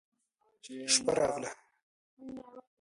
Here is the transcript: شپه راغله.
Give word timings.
شپه 0.93 1.11
راغله. 1.17 1.51